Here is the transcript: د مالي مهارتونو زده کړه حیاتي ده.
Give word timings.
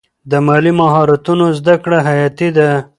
د 0.31 0.33
مالي 0.45 0.71
مهارتونو 0.79 1.45
زده 1.59 1.75
کړه 1.83 1.97
حیاتي 2.07 2.49
ده. 2.57 2.69